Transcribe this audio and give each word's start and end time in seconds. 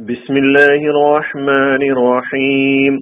بسم 0.00 0.34
الله 0.36 0.80
الرحمن 0.92 1.82
الرحيم 1.88 2.94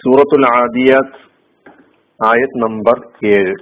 സൂറത്തുൽ 0.00 0.44
ആദിയാത്ത് 0.54 1.18
ആയത് 2.20 2.56
നമ്പർ 2.64 2.96
ഏഴ് 3.30 3.54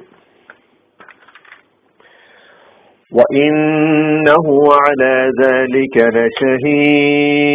وإنه 3.12 4.46
على 4.78 5.14
ذلك 5.42 5.96
لشهيد 6.16 7.52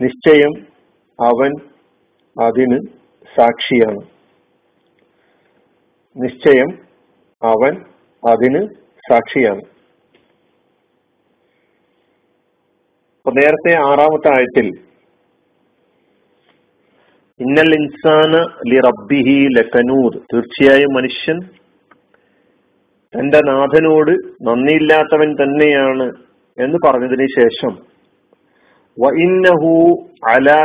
നിശ്ചയം 0.00 0.52
അവൻ 1.18 1.50
അതിന് 2.36 2.78
സാക്ഷിയാണ് 3.36 4.02
നിശ്ചയം 6.16 6.70
അവൻ 7.42 7.72
അതിന് 8.22 8.62
സാക്ഷിയാണ്. 9.09 9.63
അപ്പൊ 13.17 13.31
നേരത്തെ 13.39 13.71
ആറാമത്തെ 13.89 14.29
ആഴത്തിൽ 14.33 14.67
ഇന്നൽ 17.39 17.71
ഇൻസാന 17.77 18.33
ലി 18.71 18.77
റബ്ബിഹി 18.87 19.37
ലക്കനൂർ 19.57 20.11
തീർച്ചയായും 20.31 20.91
മനുഷ്യൻ 20.97 21.39
തന്റെ 23.13 23.39
നാഥനോട് 23.49 24.11
നന്ദിയില്ലാത്തവൻ 24.47 25.29
തന്നെയാണ് 25.41 26.07
എന്ന് 26.57 26.77
പറഞ്ഞതിന് 26.85 27.27
ശേഷം 27.39 27.73
വഇന്നഹു 28.97 29.73
അലാ 30.33 30.59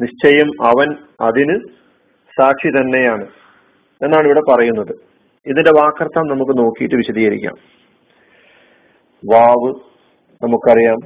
നിശ്ചയം 0.00 0.48
അവൻ 0.70 0.88
അതിന് 1.20 1.56
സാക്ഷി 2.36 2.70
തന്നെയാണ് 2.78 3.26
എന്നാണ് 4.00 4.26
ഇവിടെ 4.26 4.42
പറയുന്നത്. 4.50 4.94
ഇതിന്റെ 5.48 5.70
വാക്കർത്ഥം 5.70 6.26
നമുക്ക് 6.26 6.58
നോക്കിയിട്ട് 6.58 6.94
വിശദീകരിക്കാം. 6.94 7.54
വാവ് 9.32 9.74
നമുക്കറിയാം. 10.44 10.98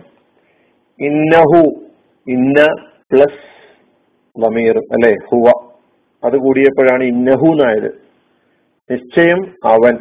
ഇന്നഹു 1.01 1.85
ഇന്ന 2.29 2.67
പ്ലസ് 3.13 3.53
വമീർ 4.39 4.79
അല്ലെ? 4.79 5.13
ഹുവ. 5.13 5.69
അത് 6.25 6.37
കൂടിയപ്പോഴാണ് 6.37 7.05
ഇന്നഹു 7.05 7.47
എന്നായത്. 7.47 8.03
നിശ്ചയം 8.91 9.55
അവൻ. 9.65 9.95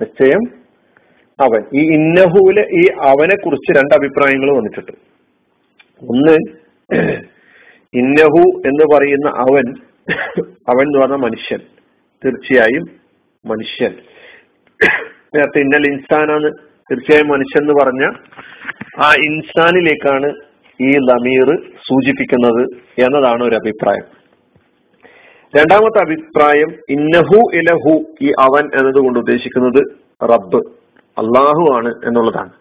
നിശ്ചയം 0.00 0.40
അവൻ. 1.40 1.64
ഈ 1.74 1.92
ഇന്നഹുവിൽ 1.92 2.60
ഈ 2.60 2.86
അവനെ 3.00 3.36
കുറിച്ച് 3.36 3.78
രണ്ട് 3.78 3.94
അഭിപ്രായങ്ങൾ 3.94 4.56
വന്നിട്ടുണ്ട്. 4.56 4.92
ഒന്ന് 6.02 6.38
ഇന്നഹു 7.94 8.62
എന്ന് 8.66 8.96
പറയുന്ന 8.96 9.28
അവൻ 9.28 9.74
അവൻ 10.68 10.82
എന്ന് 10.82 10.98
പറഞ്ഞ 10.98 11.14
മനുഷ്യൻ. 11.14 11.58
തീർച്ചയായും 12.24 13.01
മനുഷ്യൻ. 13.46 13.94
നേരത്തെ 15.34 15.58
ഇന്നൽ 15.58 15.86
ഇൻസാനാണ്. 15.86 16.52
തീർച്ചയായും 16.90 17.28
മനുഷ്യൻ 17.28 17.62
എന്ന് 17.62 17.84
പറഞ്ഞ 17.84 18.04
ആ 19.04 19.14
ഇൻസാനിലേക്കാണ് 19.14 20.34
ഈ 20.80 20.92
ലമീർ 20.92 21.56
സൂചിപ്പിക്കുന്നത് 21.76 22.68
എന്നതാണ് 23.00 23.44
ഒരു 23.44 23.54
അഭിപ്രായം. 23.54 24.04
രണ്ടാമത്തെ 25.56 26.04
അഭിപ്രായം 26.04 26.74
ഇന്നഹു 26.88 27.50
ഇലഹു 27.54 28.04
ഈ 28.22 28.30
അവൻ 28.30 28.70
എന്നതുകൊണ്ട് 28.74 29.18
ഉദ്ദേശിക്കുന്നത് 29.18 29.82
റബ്ബ് 30.32 30.66
അള്ളാഹു 31.18 31.74
ആണ് 31.74 31.88
എന്നുള്ളതാണ്. 31.88 32.52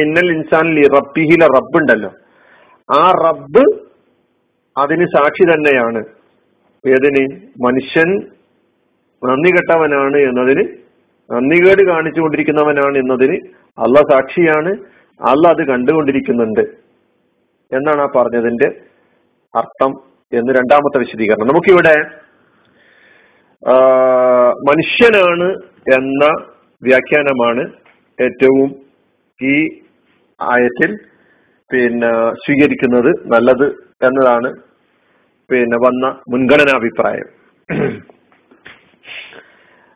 ഇന്നൽ 0.00 0.32
ഇൻസാനിൽ 0.32 0.88
റബ്ബിഹിലെ 0.88 1.46
റബ്ബ് 1.46 1.78
ഉണ്ടല്ലോ. 1.78 2.12
ആ 2.94 3.10
റബ്ബ് 3.10 3.80
അതിന് 4.78 5.06
സാക്ഷി 5.16 5.56
തന്നെയാണ്. 5.56 6.04
ഏതിന്? 6.88 7.40
മനുഷ്യൻ 7.64 8.33
നന്ദി 9.26 9.50
കെട്ടവനാണ് 9.56 10.18
എന്നതിന് 10.28 10.64
നന്ദികേട് 11.30 11.82
കാണിച്ചുകൊണ്ടിരിക്കുന്നവനാണ് 11.90 12.96
എന്നതിന് 13.02 13.36
അള്ള 13.84 13.96
സാക്ഷിയാണ്. 14.10 14.72
അള്ള 15.20 15.44
അത് 15.54 15.62
കണ്ടുകൊണ്ടിരിക്കുന്നുണ്ട് 15.70 16.64
എന്നാണ് 17.72 18.02
ആ 18.06 18.08
പറഞ്ഞതിന്റെ 18.16 18.68
അർത്ഥം 19.54 19.92
എന്ന് 20.32 20.52
രണ്ടാമത്തെ 20.58 20.98
വിശദീകരണം. 21.04 21.50
നമുക്കിവിടെ 21.50 21.94
മനുഷ്യനാണ് 24.68 25.48
എന്ന 25.96 26.24
വ്യാഖ്യാനമാണ് 26.82 27.62
ഏറ്റവും 28.18 28.68
ഈ 29.40 29.54
ആയത്തിൽ 30.40 30.90
പിന്നെ 31.70 32.10
സ്വീകരിക്കുന്നത് 32.42 33.10
നല്ലത് 33.34 33.66
എന്നതാണ് 34.06 34.50
പിന്നെ 35.50 35.78
വന്ന 35.86 36.04
മുൻഗണനാഭിപ്രായം. 36.32 37.28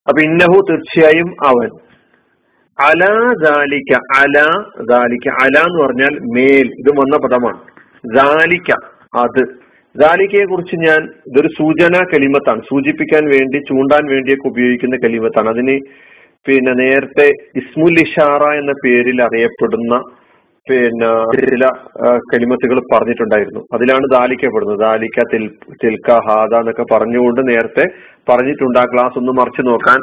അപ്പൊ 0.09 0.23
ഇന്നഹു 0.23 0.67
തീർച്ചയായും 0.71 1.47
അവൻ. 1.47 1.69
അല 2.87 3.05
ദാലിക്ക 3.45 3.99
അല 4.17 4.63
ദാലിക്ക 4.91 5.29
അല 5.29 5.59
എന്ന് 5.59 5.85
പറഞ്ഞാൽ 5.85 6.19
മേൽ 6.21 6.67
ഇത് 6.79 7.01
വന്ന 7.01 7.17
പദമാണ്. 7.17 7.61
ദാലിക്ക 8.17 8.71
അത്. 9.19 9.69
ദാലിക്കയെ 9.99 10.45
കുറിച്ച് 10.45 10.77
ഞാൻ 10.77 11.09
ഇതൊരു 11.27 11.49
സൂചന 11.49 12.05
കലിമത്താണ്. 12.13 12.61
സൂചിപ്പിക്കാൻ 12.61 13.29
വേണ്ടി 13.29 13.59
ചൂണ്ടാൻ 13.59 14.11
വേണ്ടിയൊക്കെ 14.11 14.49
ഉപയോഗിക്കുന്ന 14.49 14.97
കലിമത്താണ്. 14.97 15.49
അതിന് 15.49 15.81
പിന്നെ 16.47 16.73
നേരത്തെ 16.73 17.33
ഇസ്മുൽ 17.57 18.01
ഇഷാറ 18.01 18.43
എന്ന 18.55 18.73
പേരിൽ 18.85 19.23
അറിയപ്പെടുന്ന 19.23 20.03
പിന്നെ 20.71 21.11
ചില 21.51 21.67
കലിമത്തുകൾ 22.33 22.79
പറഞ്ഞിട്ടുണ്ടായിരുന്നു. 22.93 23.61
അതിലാണ് 23.75 24.07
ദാലിക്കപ്പെടുന്നത്. 24.15 24.79
ദാലിക്ക 24.79 25.25
തിൽ 25.33 25.45
തിൽക്ക 25.83 26.19
ഹാദ 26.29 26.55
എന്നൊക്കെ 26.55 26.85
പറഞ്ഞുകൊണ്ട് 26.93 27.41
നേരത്തെ 27.49 27.85
പറഞ്ഞിട്ടുണ്ട്. 28.31 28.79
ആ 28.79 28.85
ക്ലാസ് 28.85 29.19
ഒന്ന് 29.21 29.35
മറിച്ചു 29.41 29.63
നോക്കാൻ 29.71 30.01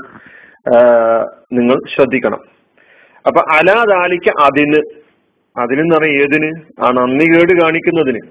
നിങ്ങൾ 1.58 1.78
ശ്രദ്ധിക്കണം. 1.96 2.42
അപ്പൊ 3.26 3.42
അലാ 3.58 3.78
ദാലിക്ക 3.94 4.30
അതിന് 4.48 4.82
അതിനെന്ന് 5.64 5.94
പറയാം 5.96 6.16
ഏതിന്? 6.24 6.50
ആ 6.86 6.88
നന്ദി 6.98 7.26
കേട് 7.34 7.54
കാണിക്കുന്നതിന്. 7.62 8.22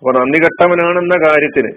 അപ്പൊ 0.00 0.12
നന്ദി 0.18 0.38
കെട്ടവനാണെന്ന 0.38 1.14
കാര്യത്തിന്. 1.26 1.70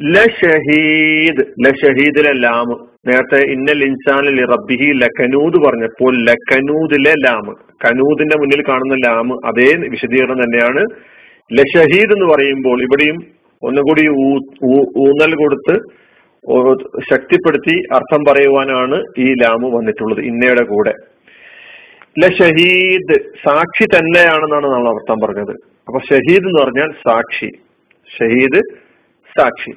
ലഷഹീദ് 0.00 1.42
ലഷഹീദിലെ 1.64 2.32
ലാമ് 2.32 2.74
നേരത്തെ 3.08 3.40
ഇന്നൽ 3.54 3.82
ഇൻസാനിൽ 3.84 4.38
റബ്ബിഹി 4.52 4.88
ലഖനൂദ് 5.02 5.58
പറഞ്ഞപ്പോൾ 5.64 6.12
ലഖനൂദിലെ 6.28 7.12
ലാമ് 7.24 7.52
കനൂദിന്റെ 7.84 8.36
മുന്നിൽ 8.36 8.62
കാണുന്ന 8.68 8.96
ലാമ് 9.06 9.34
അതേ 9.48 9.68
വിശദീകരണം 9.88 10.38
തന്നെയാണ്. 10.44 10.82
ലഷഹീദ് 11.52 12.12
എന്ന് 12.12 12.26
പറയുമ്പോൾ 12.32 12.82
ഇവിടെയും 12.82 13.18
ഒന്നുകൂടി 13.62 14.02
ഊന്നൽ 15.06 15.34
കൊടുത്ത് 15.34 15.76
ശക്തിപ്പെടുത്തി 17.10 17.76
അർത്ഥം 17.92 18.20
പറയുവാനാണ് 18.28 18.98
ഈ 19.18 19.34
ലാമ് 19.42 19.66
വന്നിട്ടുള്ളത് 19.76 20.20
ഇന്നയുടെ 20.20 20.62
കൂടെ. 20.62 20.94
ലഷഹീദ് 22.18 23.16
സാക്ഷി 23.44 23.86
തന്നെയാണെന്നാണ് 23.96 24.66
നമ്മൾ 24.66 24.88
അർത്ഥം 24.94 25.18
പറഞ്ഞത്. 25.24 25.52
അപ്പൊ 25.88 25.98
ഷഹീദ് 26.10 26.46
എന്ന് 26.46 26.60
പറഞ്ഞാൽ 26.62 26.92
സാക്ഷി. 27.08 27.50
ഷഹീദ് 28.18 28.89
സാക്ഷി. 29.38 29.70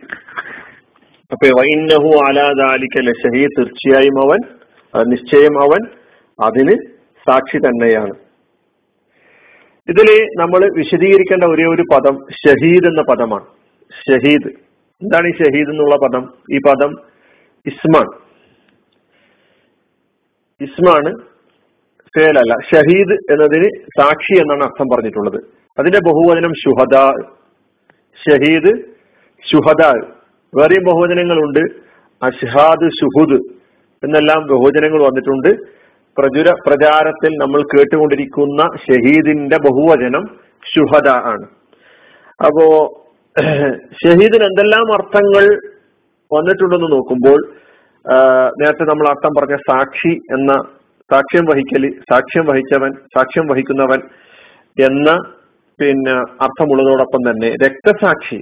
അപ്പൊ 1.32 1.48
വൈന്നഹു 1.48 2.26
ആലാദാലിക്കല്ല 2.28 3.10
ലഷഹി 3.10 3.46
തീർച്ചയായും 3.46 4.22
അവൻ 4.26 4.40
നിശ്ചയം 5.10 5.62
അവൻ 5.62 5.82
അതിന് 6.48 6.76
സാക്ഷി 7.30 7.58
തന്നെയാണ്. 7.58 8.14
ഇതിൽ 9.90 10.26
നമ്മൾ 10.40 10.78
വിശദീകരിക്കേണ്ട 10.78 11.44
ഒരേ 11.44 11.66
ഒരു 11.66 11.84
പദം 11.94 12.18
ഷഹീദ് 12.32 12.86
എന്ന 12.86 13.02
പദമാണ്. 13.02 13.46
ഷഹീദ്. 14.10 14.48
എന്താണ് 15.02 15.28
ഈ 15.28 15.32
ഷഹീദ് 15.32 15.70
എന്നുള്ള 15.70 15.96
പദം? 15.96 16.34
ഈ 16.52 16.58
പദം 16.58 16.96
ഇസ്മാൻ 17.66 18.08
ഇസ്മാണ് 20.62 21.16
ഫേലല്ല 22.18 22.56
ഷഹീദ് 22.72 23.32
എന്നതിന് 23.32 23.70
സാക്ഷി 24.00 24.40
എന്നാണ് 24.40 24.64
അർത്ഥം 24.64 24.88
പറഞ്ഞിട്ടുള്ളത്. 24.96 25.44
അതിന്റെ 25.80 26.00
ബഹുവചനം 26.00 26.54
ഷുഹദ. 26.54 26.96
ഷഹീദ് 28.30 28.93
ഷുഹദ 29.52 29.84
വേറെയും 30.54 30.84
ബഹുവചനങ്ങളുണ്ട്. 30.88 31.64
അഷ്ഹാദ് 32.22 32.88
ഷുഹുദ് 33.00 33.38
എന്നെല്ലാം 34.04 34.42
ബഹുവചനങ്ങൾ 34.52 35.02
വന്നിട്ടുണ്ട്. 35.08 35.50
പ്രചുര 36.18 36.50
പ്രചാരത്തിൽ 36.66 37.32
നമ്മൾ 37.42 37.60
കേട്ടുകൊണ്ടിരിക്കുന്ന 37.62 38.62
ഷഹീദിന്റെ 38.86 39.58
ബഹുവചനം 39.66 40.26
ഷുഹദ 40.74 41.08
ആണ്. 41.34 41.46
അപ്പോ 42.46 42.66
ഷഹീദിന് 44.02 44.46
എന്തെല്ലാം 44.50 44.88
അർത്ഥങ്ങൾ 44.94 45.46
വന്നിട്ടുണ്ടെന്ന് 46.32 46.90
നോക്കുമ്പോൾ 46.92 47.40
നേരത്തെ 48.60 48.86
നമ്മൾ 48.90 49.08
അർത്ഥം 49.10 49.34
പറഞ്ഞ 49.38 49.56
സാക്ഷി 49.70 50.14
എന്ന 50.36 50.52
സാക്ഷ്യം 51.12 51.46
വഹിക്കൽ 51.50 51.84
സാക്ഷ്യം 52.12 52.46
വഹിച്ചവൻ 52.50 52.92
സാക്ഷ്യം 53.16 53.46
വഹിക്കുന്നവൻ 53.52 54.02
എന്ന 54.78 55.10
പിന്നെ 55.80 56.14
അർത്ഥമുള്ളതോടൊപ്പം 56.46 57.22
തന്നെ 57.30 57.50
രക്തസാക്ഷി. 57.64 58.40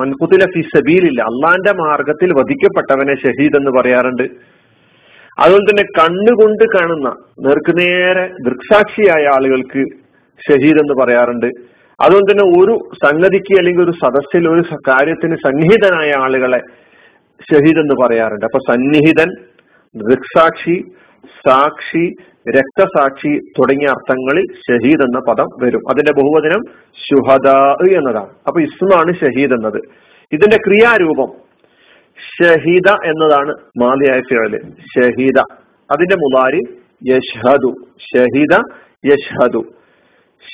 മൻകുത്തിലെ 0.00 0.46
ഫി 0.46 0.60
സബീലില്ല. 0.60 1.22
അള്ളാന്റെ 1.22 1.72
മാർഗത്തിൽ 1.72 2.32
വധിക്കപ്പെട്ടവനെ 2.32 3.14
ഷഹീദ് 3.14 3.56
എന്ന് 3.56 3.70
പറയാറുണ്ട്. 3.70 4.22
അതുപോലെ 5.38 5.64
തന്നെ 5.64 5.82
കണ്ണുകൊണ്ട് 5.82 6.64
കാണുന്ന 6.74 7.08
നേർക്കുനേരെ 7.40 8.30
ദൃക്സാക്ഷിയായ 8.42 9.26
ആളുകൾക്ക് 9.26 9.84
ഷഹീദ് 10.48 10.78
എന്ന് 10.78 11.04
പറയാറുണ്ട്. 11.04 11.46
അതുകൊണ്ട് 12.00 12.32
തന്നെ 12.32 12.62
ഒരു 12.62 12.78
സംഗതിക്ക് 13.06 13.58
അല്ലെങ്കിൽ 13.58 13.82
ഒരു 13.82 13.90
സദസ്സിൽ 13.90 14.48
ഒരു 14.48 14.62
കാര്യത്തിന് 14.88 15.36
സന്നിഹിതനായ 15.36 16.12
ആളുകളെ 16.12 16.60
ഷഹീദ് 17.50 17.78
എന്ന് 17.78 17.94
പറയാറുണ്ട്. 18.04 18.44
അപ്പൊ 18.44 18.74
സന്നിഹിതൻ 18.74 19.30
ദൃക്സാക്ഷി 19.96 20.84
സാക്ഷി 21.26 22.14
രക്തസാക്ഷി 22.50 23.38
തുടങ്ങിയ 23.38 23.88
അർത്ഥങ്ങളിൽ 23.88 24.46
ഷഹീദ് 24.54 25.02
എന്ന 25.02 25.20
പദം 25.28 25.46
വരും. 25.62 25.80
അതിന്റെ 25.90 26.12
ബഹുവചനം 26.12 26.60
ശുഹദ 26.94 27.48
എന്നതാണ്. 27.96 28.28
അപ്പൊ 28.46 28.60
ഇസ്മാണ് 28.60 29.12
ഷഹീദ് 29.12 29.52
എന്നത്. 29.52 29.80
ഇതിന്റെ 30.32 30.56
ക്രിയാരൂപം 30.56 31.32
ഷഹീദ 32.42 32.90
എന്നതാണ് 33.04 33.54
മാതിയായ 33.82 34.20
ഫിഴൽ 34.20 34.60
ഷഹീദ. 34.70 35.38
അതിന്റെ 35.90 36.16
മുതാരി 36.16 36.60
യഷ്ഹദു 37.08 37.74
ഷഹീദ 37.98 38.62
യഷ്ഹദു 39.06 39.64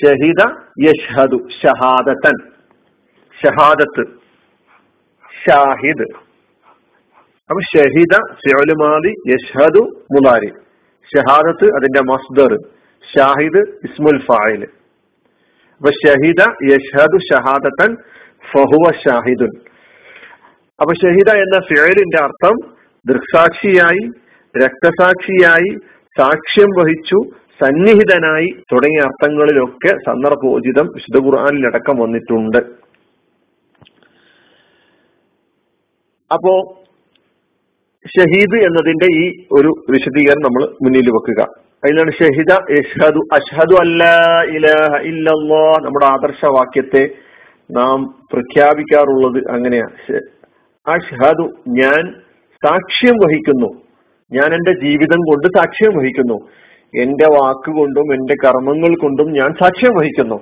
ഷഹീദ 0.05 0.51
യഷ്ഹദു 0.83 1.47
ഷഹാദത്തൻ. 1.63 2.33
ഷഹാദത്ത്. 3.45 4.03
ഷാഹിദ്. 5.45 6.28
അപ്പൊ 7.49 7.61
ഷഹിദ 7.73 8.15
ഫിഅലുമാലി 8.41 9.11
യഷ്ഹദു 9.31 9.81
മുലാരി. 10.13 10.49
ഷഹാദത്ത് 11.11 11.67
അതിന്റെ 11.77 12.01
മസ്ദർ 12.09 12.51
ഷാഹിദ് 13.03 13.61
ഇസ്മുൽ 13.87 14.19
ഫായിൽ 14.27 14.61
അപ്പൊ 15.81 15.91
ഷഹിദ 16.03 16.41
യഷ്ഹദു 16.71 17.17
ഷഹാദത്തൻ 17.29 17.91
ഫഹുവ 18.51 18.85
ഷാഹിദുൻ. 19.03 19.51
അപ്പൊ 20.79 20.93
ഷഹിദ 20.93 21.29
എന്ന 21.43 21.57
ഫിഴലിന്റെ 21.69 22.19
അർത്ഥം 22.27 22.55
ദൃക്സാക്ഷിയായി 23.05 24.03
രക്തസാക്ഷിയായി 24.55 25.71
സാക്ഷ്യം 26.17 26.69
വഹിച്ചു 26.79 27.19
സന്നിഹിതനായി 27.61 28.49
തുടങ്ങിയ 28.71 29.01
അർത്ഥങ്ങളിലൊക്കെ 29.07 29.91
സന്ദർഭോചിതം 30.07 30.87
വിശുദ്ധ 30.95 31.17
ഖുർആാനിലടക്കം 31.25 31.95
വന്നിട്ടുണ്ട്. 31.97 32.59
അപ്പോ 36.31 36.53
ഷഹീദ് 38.17 38.65
എന്നതിന്റെ 38.65 39.05
ഈ 39.05 39.45
ഒരു 39.51 39.67
വിശദീകരണം 39.89 40.41
നമ്മൾ 40.41 40.75
മുന്നിൽ 40.83 41.09
വെക്കുക. 41.09 41.41
അതിലാണ് 41.83 42.11
ഷഹിദ 42.11 42.77
യഷ്ഹദു 42.77 43.19
അഷ്ഹദു 43.33 43.75
അല്ല 43.75 44.03
ഇലഹ 44.43 45.01
ഇല്ലല്ലോ 45.01 45.71
നമ്മുടെ 45.81 46.05
ആദർശവാക്യത്തെ 46.05 47.09
നാം 47.71 48.15
പ്രഖ്യാപിക്കാറുള്ളത് 48.33 49.51
അങ്ങനെയാ 49.51 49.87
അഷ്ഹദു 50.87 51.49
ഞാൻ 51.67 52.13
സാക്ഷ്യം 52.65 53.15
വഹിക്കുന്നു. 53.15 53.67
ഞാൻ 54.33 54.53
എന്റെ 54.53 54.71
ജീവിതം 54.83 55.17
കൊണ്ട് 55.17 55.47
സാക്ഷ്യം 55.57 55.97
വഹിക്കുന്നു. 55.97 56.39
എന്റെ 57.01 57.25
വാക്കുകൊണ്ടും 57.25 58.13
എന്റെ 58.13 58.35
കർമ്മങ്ങൾ 58.45 58.95
കൊണ്ടും 58.95 59.31
ഞാൻ 59.31 59.53
സാക്ഷ്യം 59.53 59.93
വഹിക്കുന്നു. 59.97 60.35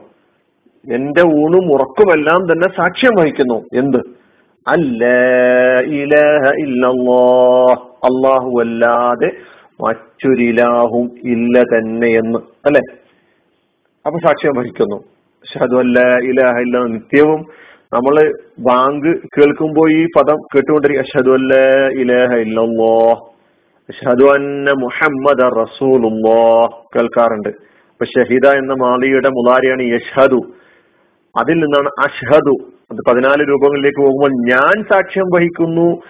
എന്റെ 0.93 1.21
ഊണും 1.21 1.73
ഉറക്കുമെല്ലാം 1.73 2.51
തന്നെ 2.51 2.67
സാക്ഷ്യം 2.77 3.11
വഹിക്കുന്നു. 3.19 3.63
എന്ത്? 3.73 4.26
ഇലഹ 5.89 6.51
ഇല്ലല്ലോ 6.59 7.71
അള്ളാഹു 8.03 8.59
അല്ലാതെ 8.59 9.31
മറ്റൊരിലാഹും 9.81 11.05
ഇല്ല 11.23 11.61
തന്നെ 11.61 12.07
എന്ന്. 12.07 12.39
അല്ലെ? 12.65 12.81
അപ്പൊ 14.05 14.19
സാക്ഷ്യം 14.19 14.53
വഹിക്കുന്നു. 14.57 15.03
ഷഹദു 15.53 15.75
അല്ല 15.75 15.99
ഇലാഹ 15.99 16.57
ഇല്ല 16.59 16.77
നിത്യവും 16.79 17.45
നമ്മൾ 17.93 18.33
ബാങ്ക് 18.59 19.17
കേൾക്കുമ്പോ 19.37 19.87
ഈ 19.89 20.05
പദം 20.05 20.35
കേട്ടുകൊണ്ടിരിക്കുക. 20.35 21.05
അഷഹദു 21.05 21.31
അല്ല 21.31 21.53
ഇലാഹ 21.87 22.37
ഇല്ലല്ലോ 22.37 23.13
അഷഹദു 23.89 24.23
അന്ന 24.23 24.71
മുഹമ്മദ് 24.71 25.61
റസൂലുല്ലോ 25.61 26.67
കേൾക്കാറുണ്ട്. 26.95 27.49
അപ്പൊ 27.91 28.05
ഷഹിദ 28.05 28.47
എന്ന 28.47 28.73
മാളിയുടെ 28.73 29.29
മുലാരിയാണ് 29.29 29.81
യഷ്ഹദു. 29.81 30.39
അതിൽ 31.39 31.53
നിന്നാണ് 31.53 31.89
അഷ്ഹദു. 31.99 32.76
അത് 32.91 32.97
പതിനാല് 32.97 33.49
രൂപങ്ങളിലേക്ക് 33.49 33.99
പോകുമ്പോൾ 33.99 34.51
ഞാൻ 34.51 34.83
സാക്ഷ്യം 34.83 35.25
വഹിക്കുന്നു 35.25 36.01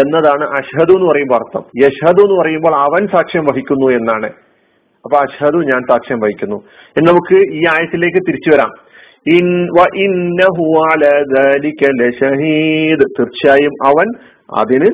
എന്നതാണ് 0.00 0.44
അഷദു 0.44 0.92
എന്ന് 0.92 1.08
പറയുമ്പോൾ 1.08 1.34
അർത്ഥം. 1.34 1.62
യഷദു 1.84 2.22
എന്ന് 2.22 2.40
പറയുമ്പോൾ 2.40 2.74
അവൻ 2.74 3.06
സാക്ഷ്യം 3.06 3.44
വഹിക്കുന്നു 3.44 3.86
എന്നാണ്. 3.86 4.26
അപ്പൊ 5.04 5.16
അഷദു 5.16 5.56
ഞാൻ 5.56 5.82
സാക്ഷ്യം 5.90 6.20
വഹിക്കുന്നു. 6.20 6.56
എന്ന് 6.96 7.10
നമുക്ക് 7.10 7.52
ഈ 7.52 7.64
ആയത്തിലേക്ക് 7.70 8.18
തിരിച്ചു 8.18 8.56
വരാം. 8.56 8.70
തീർച്ചയായും 13.04 13.86
അവൻ 13.86 14.06
അതിന് 14.60 14.86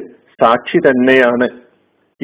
സാക്ഷി 0.43 0.79
തന്നെയാണ്. 0.79 1.62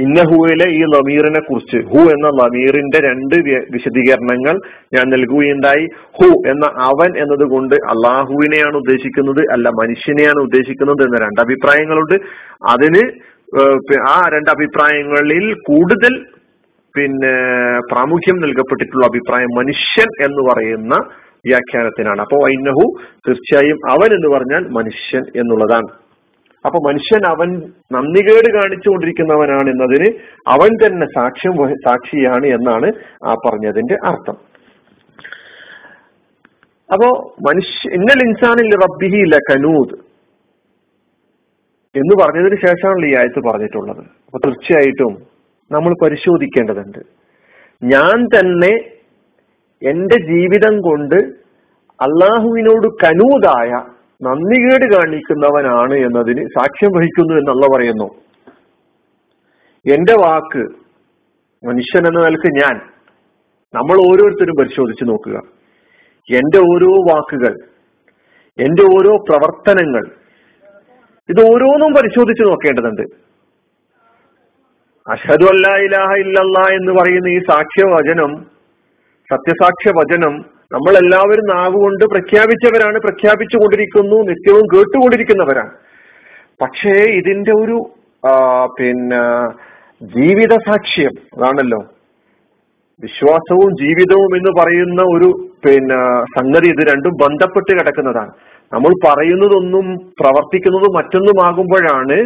ഇന്നഹുവിലെ 0.02 0.66
ഈ 0.78 0.80
ലമീറിനെ 0.92 1.40
കുറിച്ച് 1.40 1.78
ഹു 1.90 2.00
എന്ന 2.14 2.28
ലമീറിന്റെ 2.40 2.98
രണ്ട് 3.06 3.36
വിശദീകരണങ്ങൾ 3.74 4.56
ഞാൻ 4.94 5.04
നൽകുകയുണ്ടായി. 5.14 5.84
ഹു 6.18 6.28
എന്ന 6.50 6.66
അവൻ 6.90 7.10
എന്നതുകൊണ്ട് 7.22 7.76
അള്ളാഹുവിനെയാണ് 7.92 8.76
ഉദ്ദേശിക്കുന്നത് 8.76 9.42
അല്ല 9.54 9.68
മനുഷ്യനെയാണ് 9.80 10.40
ഉദ്ദേശിക്കുന്നത് 10.46 11.02
എന്ന 11.06 11.18
രണ്ട് 11.26 11.40
അഭിപ്രായങ്ങളുണ്ട്. 11.46 12.16
അതിന് 12.74 13.04
ആ 14.14 14.18
രണ്ട് 14.34 14.50
അഭിപ്രായങ്ങളിൽ 14.50 15.44
കൂടുതൽ 15.68 16.14
പിന്നെ 16.94 17.34
പ്രാമുഖ്യം 17.90 18.36
നൽകപ്പെട്ടിട്ടുള്ള 18.44 19.04
അഭിപ്രായം 19.06 19.50
മനുഷ്യൻ 19.60 20.08
എന്ന് 20.26 20.42
പറയുന്ന 20.50 20.94
വ്യാഖ്യാനത്തിനാണ്. 21.48 22.20
അപ്പോൾ 22.20 22.40
ഐനഹു 22.54 22.84
തീർച്ചയായും 23.26 23.78
അവൻ 23.94 24.10
എന്ന് 24.16 24.28
പറഞ്ഞാൽ 24.34 24.62
മനുഷ്യൻ 24.78 25.24
എന്നുള്ളതാണ്. 25.40 25.88
അപ്പൊ 26.64 26.78
മനുഷ്യൻ 26.88 27.22
അവൻ 27.26 27.48
നന്ദികേട് 27.92 28.48
കാണിച്ചുകൊണ്ടിരിക്കുന്നവനാണ് 28.58 29.68
എന്നതിന് 29.70 30.08
അവൻ 30.46 30.70
തന്നെ 30.82 31.06
സാക്ഷ്യം 31.06 31.54
സാക്ഷിയാണ് 31.86 32.46
എന്നാണ് 32.46 32.88
ആ 33.24 33.34
പറഞ്ഞതിന്റെ 33.46 33.96
അർത്ഥം. 34.04 34.36
അപ്പോ 36.92 37.08
മനുഷ്യ 37.48 37.90
ഇന്നൽ 37.90 38.20
ഇൻസാനിൽ 38.28 38.70
റബ്ബിഹി 38.84 39.22
കനൂദ് 39.50 39.96
എന്ന് 41.94 42.14
പറഞ്ഞതിന് 42.22 42.56
ശേഷമാണ് 42.66 43.06
ഈ 43.06 43.14
ആയത്ത് 43.14 43.40
പറഞ്ഞിട്ടുള്ളത്. 43.48 44.02
അപ്പൊ 44.26 44.38
തീർച്ചയായിട്ടും 44.38 45.12
നമ്മൾ 45.70 45.92
പരിശോധിക്കേണ്ടതുണ്ട്. 46.04 47.00
ഞാൻ 47.82 48.16
തന്നെ 48.34 48.72
എന്റെ 49.82 50.16
ജീവിതം 50.32 50.74
കൊണ്ട് 50.80 51.16
അള്ളാഹുവിനോട് 52.00 52.86
കനൂതായ 53.04 53.70
നന്ദികേട് 54.22 54.94
കാണിക്കുന്നവനാണ് 54.94 55.94
എന്നതിന് 55.94 56.46
സാക്ഷ്യം 56.46 56.90
വഹിക്കുന്നു 56.98 57.34
എന്നുള്ള 57.34 57.76
പറയുന്നു. 57.76 58.04
എന്റെ 59.94 60.12
വാക്ക് 60.12 60.58
മനുഷ്യൻ 61.66 62.06
എന്ന 62.06 62.20
നിലയ്ക്ക് 62.20 62.46
ഞാൻ. 62.46 62.76
നമ്മൾ 63.74 64.10
ഓരോരുത്തരും 64.10 64.54
പരിശോധിച്ചു 64.60 65.04
നോക്കുക. 65.04 65.36
എന്റെ 66.36 66.58
ഓരോ 66.58 66.86
വാക്കുകൾ 66.86 67.54
എന്റെ 68.58 68.82
ഓരോ 68.82 69.16
പ്രവർത്തനങ്ങൾ 69.16 70.06
ഇത് 71.28 71.54
ഓരോന്നും 71.54 71.94
പരിശോധിച്ചു 71.94 72.42
നോക്കേണ്ടതുണ്ട്. 72.42 73.02
അഷദു 75.10 75.44
അല്ലാ 75.44 75.76
ഇലാഹ 75.76 76.12
ഇല്ലല്ലാ 76.18 76.62
എന്ന് 76.72 76.92
പറയുന്ന 76.92 77.28
ഈ 77.28 77.38
സാക്ഷ്യവചനം 77.38 78.44
സത്യസാക്ഷ്യ 79.32 79.90
വചനം 79.90 80.57
നമ്മൾ 80.72 80.94
എല്ലാവരും 81.00 81.46
നാവുകൊണ്ട് 81.54 82.02
പ്രഖ്യാപിച്ചവരാണ് 82.12 82.98
പ്രഖ്യാപിച്ചുകൊണ്ടിരിക്കുന്നു 83.04 84.16
നിത്യവും 84.30 84.66
കേട്ടുകൊണ്ടിരിക്കുന്നവരാണ്. 84.72 85.72
പക്ഷേ 86.62 86.94
ഇതിന്റെ 87.20 87.52
ഒരു 87.62 87.76
പിന്നെ 88.78 89.22
ജീവിത 90.16 90.54
സാക്ഷ്യം 90.66 91.14
അതാണല്ലോ. 91.36 91.80
വിശ്വാസവും 93.04 93.70
ജീവിതവും 93.82 94.30
എന്ന് 94.38 94.52
പറയുന്ന 94.58 95.00
ഒരു 95.14 95.28
പിന്നെ 95.64 95.98
സംഗതി 96.36 96.68
ഇത് 96.74 96.82
രണ്ടും 96.90 97.14
ബന്ധപ്പെട്ട് 97.24 97.72
കിടക്കുന്നതാണ്. 97.78 98.32
നമ്മൾ 98.72 98.92
പറയുന്നതൊന്നും 99.06 99.86
പ്രവർത്തിക്കുന്നതും 100.20 100.96
മറ്റൊന്നുമാകുമ്പോഴാണ് 100.98 102.18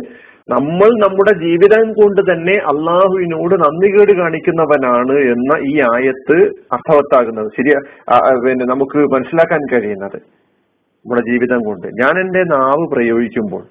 നമ്മൾ 0.48 0.90
നമ്മുടെ 1.02 1.32
ജീവിതം 1.42 1.88
കൊണ്ട് 1.98 2.20
തന്നെ 2.30 2.54
അള്ളാഹുവിനോട് 2.70 3.54
നന്ദികേട് 3.64 4.12
കാണിക്കുന്നവനാണ് 4.20 5.16
എന്ന 5.34 5.52
ഈ 5.70 5.74
ആയത്ത് 5.90 6.38
അർത്ഥവത്താകുന്നത്. 6.76 7.48
ശരിയാ 7.58 7.78
പിന്നെ 8.44 8.66
നമുക്ക് 8.72 8.98
മനസ്സിലാക്കാൻ 9.14 9.62
കഴിയുന്നത് 9.72 10.18
നമ്മുടെ 11.04 11.22
ജീവിതം 11.30 11.60
കൊണ്ട്. 11.68 11.86
ഞാൻ 12.02 12.14
എന്റെ 12.24 12.42
നാവ് 12.54 12.84
പ്രയോഗിക്കുമ്പോൾ 12.94 13.62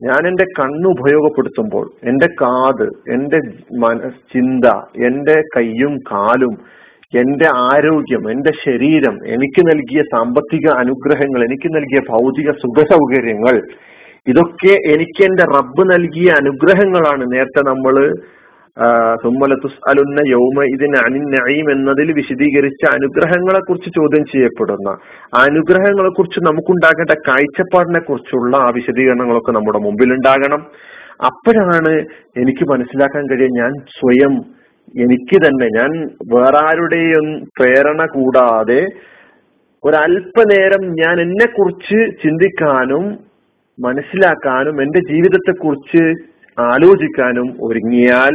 ഞാൻ 0.00 0.22
എന്റെ 0.30 0.46
കണ്ണ് 0.58 0.88
ഉപയോഗപ്പെടുത്തുമ്പോൾ 0.96 1.86
എന്റെ 2.10 2.26
കാത് 2.42 2.84
എന്റെ 3.14 3.38
ചിന്ത 4.34 4.66
എന്റെ 5.08 5.36
കയ്യും 5.54 5.94
കാലും 6.10 6.54
എന്റെ 7.12 7.48
ആരോഗ്യം 7.70 8.24
എന്റെ 8.32 8.52
ശരീരം 8.64 9.14
എനിക്ക് 9.34 9.62
നൽകിയ 9.70 10.00
സാമ്പത്തിക 10.14 10.66
അനുഗ്രഹങ്ങൾ 10.82 11.40
എനിക്ക് 11.48 11.68
നൽകിയ 11.76 12.00
ഭൗതിക 12.12 12.52
സുഖ 12.62 12.84
സൗകര്യങ്ങൾ 12.92 13.56
ഇതൊക്കെ 14.28 14.72
എനിക്ക് 14.92 15.22
എന്റെ 15.24 15.44
റബ്ബ് 15.56 15.82
നൽകിയ 15.92 16.28
അനുഗ്രഹങ്ങളാണ്. 16.32 17.24
നേരത്തെ 17.34 17.62
നമ്മൾ 17.70 17.94
സുമ്മലത്തുസ് 19.22 19.78
അലുന്ന 19.90 20.20
യൗമ 20.26 20.64
ഇതിന് 20.64 20.96
അനിൻ 20.96 21.24
നഈം 21.34 21.66
എന്നതിൽ 21.72 22.08
വിശദീകരിച്ച 22.12 22.82
അനുഗ്രഹങ്ങളെ 22.86 23.60
കുറിച്ച് 23.60 23.90
ചോദ്യം 23.90 24.24
ചെയ്യപ്പെടുന്ന 24.24 24.90
അനുഗ്രഹങ്ങളെ 25.40 26.08
കുറിച്ച് 26.08 26.40
നമുക്കുണ്ടാകേണ്ട 26.40 27.14
കാഴ്ചപ്പാടിനെ 27.28 28.00
കുറിച്ചുള്ള 28.00 28.56
ആ 28.56 28.68
വിശദീകരണങ്ങളൊക്കെ 28.70 29.52
നമ്മുടെ 29.52 29.78
മുമ്പിൽ 29.78 30.12
ഉണ്ടാകണം 30.12 30.62
അപ്പോഴാണ് 31.24 31.94
എനിക്ക് 32.36 32.64
മനസ്സിലാക്കാൻ 32.70 33.24
കഴിയുക 33.30 33.58
ഞാൻ 33.60 33.72
സ്വയം 33.98 34.34
എനിക്ക് 34.94 35.38
തന്നെ 35.46 35.66
ഞാൻ 35.68 35.90
വേറെ 36.34 36.58
ആരുടെയും 36.58 37.26
പ്രേരണ 37.58 38.06
കൂടാതെ 38.06 38.80
ഒരല്പനേരം 39.84 40.84
ഞാൻ 40.94 41.20
എന്നെ 41.20 41.46
കുറിച്ച് 41.46 41.98
ചിന്തിക്കാനും 42.22 43.04
മനസ്സിലാക്കാനും 43.78 44.82
എന്റെ 44.82 45.00
ജീവിതത്തെ 45.10 45.52
കുറിച്ച് 45.64 46.02
ആലോചിക്കാനും 46.58 47.48
ഒരുങ്ങിയാൽ 47.60 48.32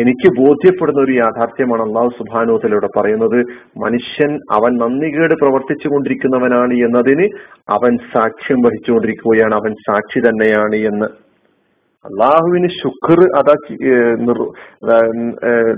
എനിക്ക് 0.00 0.28
ബോധ്യപ്പെടുന്ന 0.38 1.00
ഒരു 1.00 1.12
യാഥാർത്ഥ്യമാണ് 1.12 1.82
അള്ളാഹു 1.82 2.10
സുബാനോത്തിലൂടെ 2.18 2.88
പറയുന്നത് 2.96 3.36
മനുഷ്യൻ 3.78 4.32
അവൻ 4.52 4.72
നന്ദികേട് 4.76 5.34
പ്രവർത്തിച്ചു 5.34 5.88
കൊണ്ടിരിക്കുന്നവനാണ് 5.88 6.74
എന്നതിന് 6.86 7.26
അവൻ 7.68 7.92
സാക്ഷ്യം 8.14 8.60
വഹിച്ചുകൊണ്ടിരിക്കുകയാണ് 8.62 9.54
അവൻ 9.54 9.74
സാക്ഷി 9.86 10.22
തന്നെയാണ് 10.28 10.76
എന്ന്. 10.90 11.08
അള്ളാഹുവിന് 12.04 12.68
ശുക്ർ 12.80 13.20
അതാ 13.38 13.54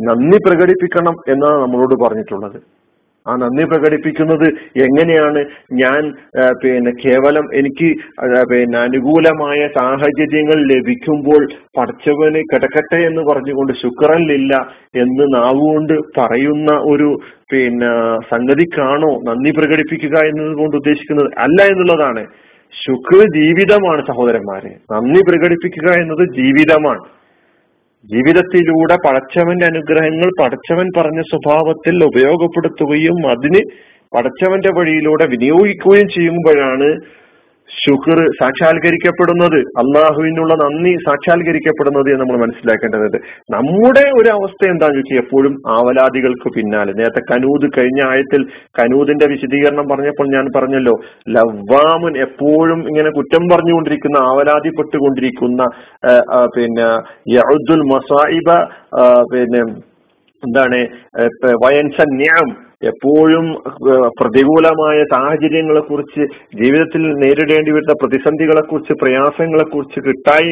നന്ദി 0.08 0.38
പ്രകടിപ്പിക്കണം 0.46 1.16
എന്നാണ് 1.28 1.58
നമ്മളോട് 1.62 1.94
പറഞ്ഞിട്ടുള്ളത്. 2.04 2.58
ആ 3.28 3.34
നന്ദി 3.36 3.64
പ്രകടിപ്പിക്കുന്നത് 3.64 4.46
എങ്ങനെയാണ്? 4.84 5.40
ഞാൻ 5.82 6.02
പിന്നെ 6.62 6.92
കേവലം 7.04 7.46
എനിക്ക് 7.60 7.88
പിന്നെ 8.52 8.78
അനുകൂലമായ 8.78 9.60
സാഹചര്യങ്ങൾ 9.74 10.58
ലഭിക്കുമ്പോൾ 10.72 11.42
പഠിച്ചവന് 11.78 12.42
കിടക്കട്ടെ 12.52 13.00
എന്ന് 13.08 13.24
പറഞ്ഞുകൊണ്ട് 13.30 13.72
ശുക്രനില്ല 13.82 14.54
എന്ന് 15.04 15.26
നാവുകൊണ്ട് 15.36 15.94
പറയുന്ന 16.18 16.72
ഒരു 16.92 17.10
പിന്നെ 17.52 17.92
സംഗതിക്കാണോ 18.32 19.12
നന്ദി 19.28 19.52
പ്രകടിപ്പിക്കുക 19.58 20.16
എന്നതുകൊണ്ട് 20.30 20.76
ഉദ്ദേശിക്കുന്നത് 20.76 21.30
അല്ല 21.46 21.62
എന്നുള്ളതാണ്. 21.72 22.24
ശുക്ര 22.72 23.20
ജീവിതമാണ് 23.36 24.00
സഹോദരന്മാരെ. 24.08 24.72
നന്ദി 24.92 25.20
പ്രകടിപ്പിക്കുക 25.28 25.88
എന്നത് 26.00 26.24
ജീവിതമാണ്. 26.40 27.04
ജീവിതത്തിലൂടെ 28.04 28.96
പടച്ചവന്റെ 28.96 29.66
അനുഗ്രഹങ്ങൾ 29.66 30.28
പടച്ചവൻ 30.40 30.88
പറഞ്ഞ 30.96 31.20
സ്വഭാവത്തിൽ 31.22 32.04
ഉപയോഗപ്പെടുത്തുകയും 32.04 33.18
അതിന് 33.30 33.62
പടച്ചവന്റെ 34.12 34.70
വഴിയിലൂടെ 34.70 35.24
വിനിയോഗിക്കുകയും 35.26 36.08
ചെയ്യുമ്പോഴാണ് 36.08 36.90
ശുക്ർ 37.82 38.18
സാക്ഷാത്കരിക്കപ്പെടുന്നത് 38.38 39.56
അള്ളാഹുവിനുള്ള 39.82 40.52
നന്ദി 40.62 40.92
സാക്ഷാത്കരിക്കപ്പെടുന്നത് 41.06 42.08
എന്ന് 42.12 42.22
നമ്മൾ 42.22 42.38
മനസ്സിലാക്കേണ്ടതുണ്ട്. 42.44 43.18
നമ്മുടെ 43.54 44.04
ഒരു 44.18 44.30
അവസ്ഥ 44.36 44.62
എന്താണെന്ന് 44.72 45.00
ചോദിച്ചാൽ 45.00 45.20
എപ്പോഴും 45.24 45.54
ആവലാദികൾക്ക് 45.76 46.50
പിന്നാലെ. 46.56 46.92
നേരത്തെ 47.00 47.22
കനൂദ് 47.32 47.68
കഴിഞ്ഞ 47.76 48.00
ആയത്തിൽ 48.10 48.44
കനൂദിന്റെ 48.80 49.28
വിശദീകരണം 49.34 49.88
പറഞ്ഞപ്പോൾ 49.92 50.28
ഞാൻ 50.36 50.46
പറഞ്ഞല്ലോ 50.56 50.94
ലവ്വാമുൻ 51.36 52.16
എപ്പോഴും 52.26 52.80
ഇങ്ങനെ 52.92 53.12
കുറ്റം 53.18 53.44
പറഞ്ഞുകൊണ്ടിരിക്കുന്ന 53.52 54.20
ആവലാതിപ്പെട്ടുകൊണ്ടിരിക്കുന്ന 54.30 55.62
പിന്നെ 56.56 56.88
യഹുദുൽ 57.36 57.84
മസായിബ 57.92 58.48
പിന്നെ 59.32 59.62
എന്താണ് 60.42 60.80
വയൻസ 61.62 62.00
ന്യാം 62.18 62.48
എപ്പോഴും 62.82 63.46
പ്രതികൂലമായ 64.20 65.04
സാഹചര്യങ്ങളെ 65.12 65.80
കുറിച്ച് 65.80 66.22
ജീവിതത്തിൽ 66.62 67.02
നേരിടേണ്ടി 67.12 67.70
വരുന്ന 67.70 67.92
പ്രതിസന്ധികളെ 67.92 68.60
കുറിച്ച് 68.60 68.92
പ്രയാസങ്ങളെ 68.92 69.64
കുറിച്ച് 69.64 70.00
കിട്ടായി 70.08 70.50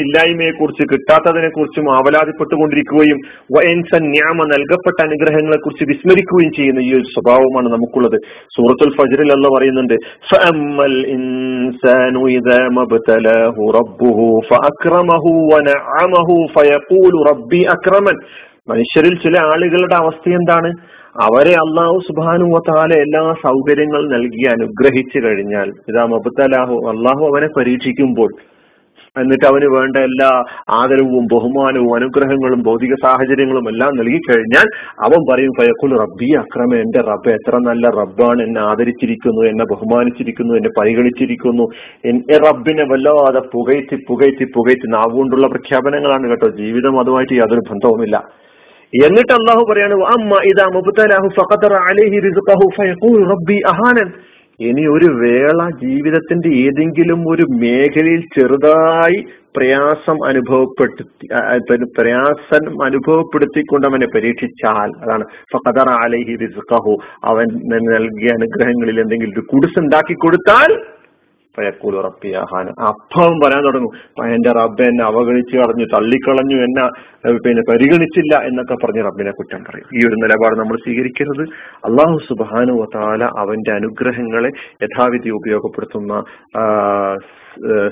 കിട്ടാത്തതിനെ 0.92 1.49
കുറിച്ചും 1.49 1.95
ആവലാതിപ്പെട്ടുകൊണ്ടിരിക്കുകയും 1.95 3.21
വയൻസൻ 3.56 4.04
ന്യാമ 4.11 4.45
നൽകപ്പെട്ട 4.45 5.02
അനുഗ്രഹങ്ങളെ 5.02 5.56
കുറിച്ച് 5.56 5.85
വിസ്മരിക്കുകയും 5.85 6.52
ചെയ്യുന്ന 6.52 6.80
ഈ 6.80 6.90
ഒരു 6.95 7.04
സ്വഭാവമാണ് 7.04 7.68
നമുക്കുള്ളത്. 7.68 8.18
സൂറത്തുൽ 8.56 8.92
ഫജറിൽ 8.99 9.33
അല്ല 9.33 9.49
പറയുന്നുണ്ട് 9.56 9.97
മനുഷ്യരിൽ 18.68 19.14
ചില 19.14 19.38
ആളുകളുടെ 19.38 19.94
അവസ്ഥ 19.94 20.28
എന്താണ്? 20.28 20.70
അവരെ 21.23 21.52
അള്ളാഹു 21.54 21.99
സുബാനു 22.08 22.46
വത്താല 22.54 22.94
എല്ലാ 22.94 23.35
സൗകര്യങ്ങൾ 23.42 24.02
നൽകി 24.08 24.46
അനുഗ്രഹിച്ചു 24.46 25.18
കഴിഞ്ഞാൽ 25.18 25.68
ഇതാ 25.88 26.04
മബത്തലാഹു 26.04 26.75
അള്ളാഹു 26.75 27.23
അവനെ 27.26 27.49
പരീക്ഷിക്കുമ്പോൾ 27.58 28.30
എന്നിട്ട് 29.20 29.46
അവന് 29.46 29.64
വേണ്ട 29.64 29.96
എല്ലാ 29.96 30.44
ആദരവും 30.70 31.25
ബഹുമാനവും 31.26 31.94
അനുഗ്രഹങ്ങളും 31.94 32.62
ഭൗതിക 32.62 32.94
സാഹചര്യങ്ങളും 32.94 33.68
എല്ലാം 33.68 33.92
നൽകി 33.96 34.18
കഴിഞ്ഞാൽ 34.30 34.66
അവൻ 35.04 35.20
പറയും 35.30 35.52
ഫയക്കുൽ 35.61 35.92
റബ്ബി 35.99 36.28
അക്രമ 36.35 36.75
എന്റെ 36.75 37.00
റബ്ബ് 37.00 37.30
എത്ര 37.30 37.56
നല്ല 37.58 37.90
റബ്ബാണ് 37.90 38.42
എന്നെ 38.42 38.61
ആദരിച്ചിരിക്കുന്നു 38.61 39.42
എന്നെ 39.42 39.64
ബഹുമാനിച്ചിരിക്കുന്നു 39.64 40.54
എന്നെ 40.54 40.70
പരിഗണിച്ചിരിക്കുന്നു. 40.80 41.66
എന്റെ 42.04 42.38
റബ്ബിനെ 42.38 42.85
വല്ലാതെ 42.85 43.40
പുകയ്ത്തി 43.54 43.99
പുകയ്ത്തി 44.08 44.44
പുകയ്ത്തി 44.56 44.87
നാവുകൊണ്ടുള്ള 44.87 45.46
പ്രഖ്യാപനങ്ങളാണ് 45.46 46.30
കേട്ടോ. 46.30 46.49
ജീവിതം 46.49 47.00
അതുമായിട്ട് 47.00 47.32
യാതൊരു 47.32 47.61
ബന്ധവുമില്ല. 47.61 48.16
എന്നിട്ട് 49.04 49.32
അള്ളാഹു 49.32 49.62
പറയാണ് 49.70 49.94
അമ്മ 49.94 50.40
ഇതാ 50.44 50.66
മുബുത്തലാഹു 50.74 51.28
ഫഖത്തറ 51.28 51.74
അലൈഹി 51.74 52.18
റിസ്ഖഹു 52.20 52.66
ഫയഖൂൽ 52.76 53.24
റബ്ബി 53.30 53.58
അഹാനൻ. 53.66 54.10
ഇനി 54.60 54.86
ഒരു 54.86 55.04
വേള 55.04 55.70
ജീവിതത്തിന്റെ 55.70 56.48
ഏതെങ്കിലും 56.48 57.28
ഒരു 57.28 57.42
മേഖലയിൽ 57.42 58.22
ചെറുതായി 58.34 59.24
പ്രയാസം 59.56 60.26
അനുഭവപ്പെടുത്തി 60.26 61.04
പ്രയാസം 61.98 62.82
അനുഭവപ്പെടുത്തിക്കൊണ്ട് 62.84 63.86
അവനെ 63.86 64.06
പരീക്ഷിച്ചാൽ 64.06 64.90
അതാണ് 65.02 65.24
ഫഖദർ 65.52 65.88
അലൈഹി 65.88 66.36
റിസ്ഖഹു. 66.44 66.94
അവൻ 67.24 67.46
നൽകിയ 67.72 68.30
അനുഗ്രഹങ്ങളിൽ 68.30 69.00
എന്തെങ്കിലും 69.00 69.32
ഒരു 69.32 69.46
കുടിസ് 69.52 69.78
ഉണ്ടാക്കി 69.78 70.14
കൊടുത്താൽ 70.14 70.72
റബ്ബിയാഹാൻ 72.06 72.66
അപ്പം 72.88 73.34
പറയാൻ 73.42 73.62
തുടങ്ങും. 73.66 73.92
എന്റെ 74.34 74.52
റബ്ബ് 74.58 74.84
എന്നെ 74.90 75.04
അവഗണിച്ച് 75.04 75.54
കളഞ്ഞു 75.56 75.86
തള്ളിക്കളഞ്ഞു 75.94 76.58
എന്നെ 76.66 76.84
പിന്നെ 77.46 77.62
പരിഗണിച്ചില്ല 77.70 78.34
എന്നൊക്കെ 78.48 78.76
പറഞ്ഞ് 78.84 79.04
റബ്ബിനെ 79.08 79.32
കുറ്റം 79.38 79.62
പറയും. 79.68 79.88
ഈ 79.96 80.00
ഒരു 80.08 80.16
നിലപാട് 80.25 80.56
നമ്മൾ 80.60 80.76
സ്വീകരിക്കരുത്. 80.84 81.44
അള്ളാഹു 81.88 82.18
സുബാനു 82.28 82.76
താല 82.94 83.25
അവന്റെ 83.42 83.72
അനുഗ്രഹങ്ങളെ 83.78 84.50
യഥാവിധി 84.84 85.32
ഉപയോഗപ്പെടുത്തുന്ന 85.40 86.22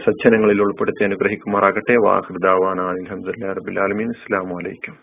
സജ്ജനങ്ങളിൽ 0.07 0.59
ഉൾപ്പെടുത്തി 0.67 1.05
അനുഗ്രഹിക്കുമാറാകട്ടെ. 1.05 1.97
വാഹൃദാവാൻ 2.07 2.81
അലഹമുല്ലാ 2.91 3.57
റബിൻ 3.61 3.83
അലമീൻ 3.87 4.11
അസ്സാം 4.17 4.49
വലൈക്കും 4.59 4.97